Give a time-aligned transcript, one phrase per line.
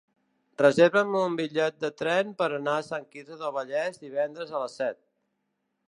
[0.61, 4.81] Reserva'm un bitllet de tren per anar a Sant Quirze del Vallès divendres a les
[4.83, 5.03] set.